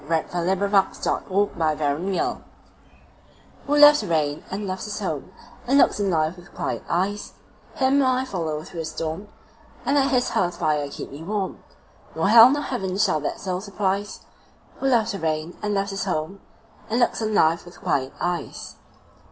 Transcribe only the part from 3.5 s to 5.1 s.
WHO loves the rainAnd loves his